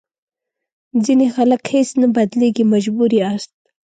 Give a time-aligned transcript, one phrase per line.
[1.03, 3.53] ځینې خلک هېڅ نه بدلېږي مجبور یاست.